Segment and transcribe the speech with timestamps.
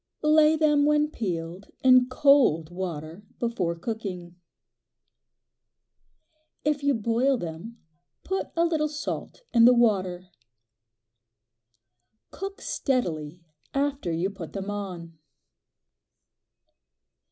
[0.23, 4.35] Lay them when peeled in cold water before cooking.
[6.65, 7.77] If you boil them
[8.23, 10.29] put a little salt in the water.
[12.31, 13.45] Cook steadily
[13.75, 15.19] after you put them on.